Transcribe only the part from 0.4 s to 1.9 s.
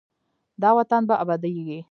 دا وطن به ابادیږي.